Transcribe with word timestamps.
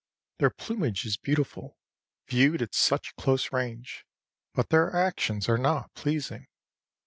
Their 0.39 0.49
plumage 0.49 1.05
is 1.05 1.15
beautiful, 1.17 1.77
viewed 2.27 2.63
at 2.63 2.73
such 2.73 3.15
close 3.17 3.53
range, 3.53 4.03
but 4.55 4.69
their 4.69 4.91
actions 4.95 5.47
are 5.47 5.59
not 5.59 5.93
pleasing. 5.93 6.47